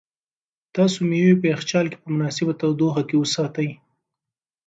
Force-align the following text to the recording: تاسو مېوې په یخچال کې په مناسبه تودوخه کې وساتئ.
تاسو 0.75 0.97
مېوې 1.09 1.35
په 1.39 1.45
یخچال 1.53 1.85
کې 1.91 1.97
په 2.03 2.07
مناسبه 2.13 2.53
تودوخه 2.59 3.01
کې 3.09 3.15
وساتئ. 3.17 3.69